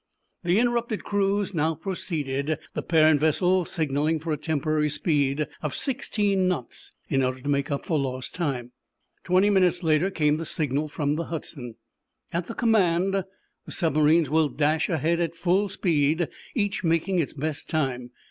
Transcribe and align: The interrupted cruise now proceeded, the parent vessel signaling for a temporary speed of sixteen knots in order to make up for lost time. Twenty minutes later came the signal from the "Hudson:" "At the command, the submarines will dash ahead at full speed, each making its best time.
The 0.43 0.57
interrupted 0.57 1.03
cruise 1.03 1.53
now 1.53 1.75
proceeded, 1.75 2.57
the 2.73 2.81
parent 2.81 3.19
vessel 3.19 3.65
signaling 3.65 4.17
for 4.17 4.33
a 4.33 4.37
temporary 4.37 4.89
speed 4.89 5.45
of 5.61 5.75
sixteen 5.75 6.47
knots 6.47 6.93
in 7.07 7.21
order 7.21 7.39
to 7.41 7.47
make 7.49 7.69
up 7.69 7.85
for 7.85 7.99
lost 7.99 8.33
time. 8.33 8.71
Twenty 9.23 9.51
minutes 9.51 9.83
later 9.83 10.09
came 10.09 10.37
the 10.37 10.43
signal 10.47 10.87
from 10.87 11.17
the 11.17 11.25
"Hudson:" 11.25 11.75
"At 12.33 12.47
the 12.47 12.55
command, 12.55 13.13
the 13.13 13.71
submarines 13.71 14.27
will 14.27 14.49
dash 14.49 14.89
ahead 14.89 15.19
at 15.19 15.35
full 15.35 15.69
speed, 15.69 16.29
each 16.55 16.83
making 16.83 17.19
its 17.19 17.35
best 17.35 17.69
time. 17.69 18.09